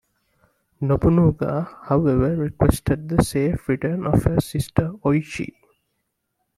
[0.81, 5.49] Nobunaga, however, requested the safe return of his sister, Oichi.